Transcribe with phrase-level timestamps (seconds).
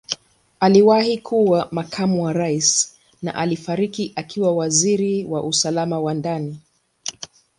[0.59, 6.59] Aliwahi kuwa Makamu wa Rais na alifariki akiwa Waziri wa Usalama wa Ndani.